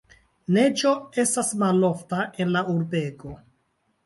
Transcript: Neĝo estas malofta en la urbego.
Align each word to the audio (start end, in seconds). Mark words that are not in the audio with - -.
Neĝo 0.55 0.93
estas 1.23 1.51
malofta 1.65 2.23
en 2.45 2.53
la 2.57 2.65
urbego. 2.75 3.37